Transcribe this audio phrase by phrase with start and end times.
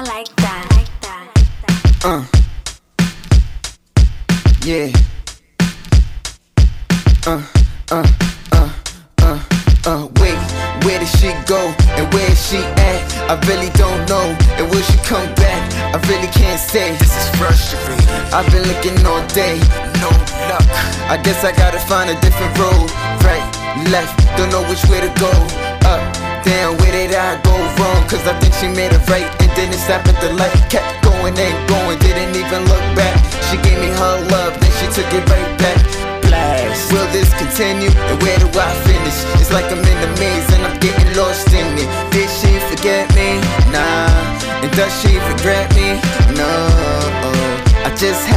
[0.00, 0.64] I like that.
[0.80, 1.28] Like that.
[2.08, 2.24] Uh.
[4.64, 4.88] Yeah.
[7.28, 7.44] Uh,
[7.92, 8.08] uh,
[8.50, 8.72] uh,
[9.20, 9.38] uh,
[9.84, 10.08] uh.
[10.16, 10.40] Wait,
[10.88, 11.60] where did she go?
[12.00, 13.04] And where is she at?
[13.28, 14.24] I really don't know.
[14.56, 15.60] And will she come back?
[15.92, 16.96] I really can't say.
[16.96, 18.00] This is frustrating.
[18.32, 19.60] I've been looking all day.
[20.00, 20.08] No
[20.48, 20.64] luck.
[21.12, 22.88] I guess I gotta find a different road.
[23.20, 23.44] Right,
[23.92, 25.28] left, don't know which way to go.
[25.84, 26.00] Up,
[26.42, 28.08] down, where did I go wrong?
[28.08, 30.56] Cause I think she made it right and then it stopped at the light.
[30.72, 33.16] Kept going and going, didn't even look back.
[33.52, 35.76] She gave me her love, then she took it right back.
[36.24, 36.88] Blast.
[36.92, 37.92] Will this continue?
[38.08, 39.18] And where do I finish?
[39.36, 41.88] It's like I'm in a maze and I'm getting lost in it.
[42.08, 43.36] Did she forget me?
[43.68, 44.08] Nah.
[44.64, 46.00] And does she regret me?
[46.40, 46.52] No.
[47.84, 48.29] I just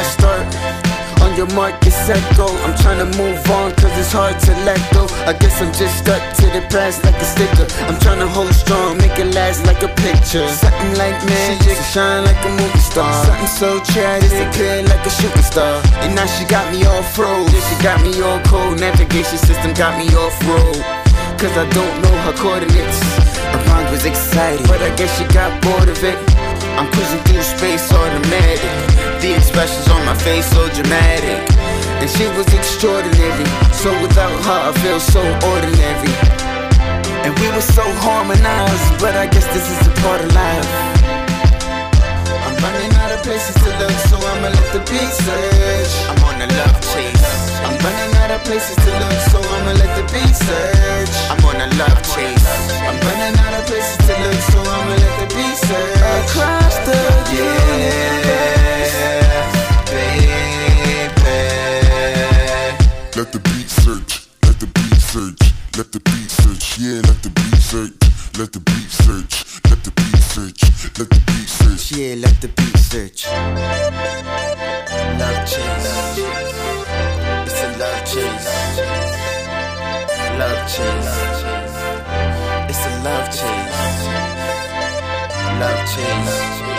[0.00, 0.48] start?
[1.22, 2.46] On your mark, get set, go.
[2.64, 5.06] I'm trying to move on, cause it's hard to let go.
[5.26, 7.66] I guess I'm just stuck to the past like a sticker.
[7.86, 10.46] I'm trying to hold strong, make it last like a picture.
[10.48, 13.12] Something like magic, she shine like a movie star.
[13.24, 15.82] Something so it clear like a shooting star.
[16.02, 17.52] And now she got me all froze.
[17.52, 18.80] Yeah, she got me all cold.
[18.80, 20.78] Navigation system got me off road.
[21.38, 22.98] Cause I don't know her coordinates.
[23.52, 26.18] Her mind was exciting, but I guess she got bored of it.
[26.78, 27.81] I'm cruising through space
[29.52, 31.44] expressions on my face so dramatic.
[32.00, 33.44] And she was extraordinary.
[33.84, 35.20] So without her, I feel so
[35.52, 36.14] ordinary.
[37.24, 40.72] And we were so harmonized, but I guess this is a part of life.
[42.44, 45.92] I'm running out of places to look, so I'ma let the beat search.
[46.08, 47.28] I'm on a love chase.
[47.60, 51.11] I'm running out of places to look, so I'ma let the beat search.
[63.22, 65.38] Let the beat search, let the beat search,
[65.78, 67.92] let the beat search, yeah, let the beat search,
[68.36, 70.58] let the beat search, let the beat search,
[70.98, 71.92] let the beat search.
[71.92, 73.26] Yeah, let the beat search.
[75.22, 76.18] Love chase.
[77.46, 78.48] It's a love chase.
[80.42, 81.14] Love chase.
[82.70, 84.02] It's a love chase.
[85.62, 86.71] Love chase.